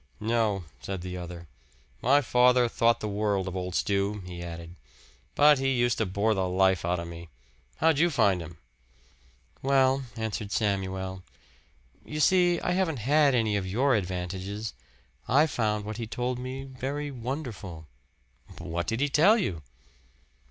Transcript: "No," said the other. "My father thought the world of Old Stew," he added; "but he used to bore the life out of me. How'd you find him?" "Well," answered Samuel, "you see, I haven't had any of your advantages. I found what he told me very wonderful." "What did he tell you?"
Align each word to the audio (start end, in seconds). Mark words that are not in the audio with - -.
"No," 0.19 0.63
said 0.79 1.01
the 1.01 1.15
other. 1.15 1.47
"My 2.01 2.21
father 2.21 2.67
thought 2.67 3.01
the 3.01 3.07
world 3.07 3.47
of 3.47 3.55
Old 3.55 3.75
Stew," 3.75 4.23
he 4.25 4.41
added; 4.41 4.73
"but 5.35 5.59
he 5.59 5.75
used 5.77 5.99
to 5.99 6.07
bore 6.07 6.33
the 6.33 6.49
life 6.49 6.83
out 6.83 6.99
of 6.99 7.07
me. 7.07 7.29
How'd 7.75 7.99
you 7.99 8.09
find 8.09 8.41
him?" 8.41 8.57
"Well," 9.61 10.01
answered 10.15 10.51
Samuel, 10.51 11.21
"you 12.03 12.19
see, 12.19 12.59
I 12.61 12.71
haven't 12.71 12.97
had 12.97 13.35
any 13.35 13.55
of 13.57 13.67
your 13.67 13.93
advantages. 13.93 14.73
I 15.27 15.45
found 15.45 15.85
what 15.85 15.97
he 15.97 16.07
told 16.07 16.39
me 16.39 16.63
very 16.63 17.11
wonderful." 17.11 17.85
"What 18.57 18.87
did 18.87 19.01
he 19.01 19.07
tell 19.07 19.37
you?" 19.37 19.61